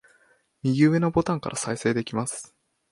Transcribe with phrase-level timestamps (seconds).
[0.63, 2.55] 右上のボタンから再生できます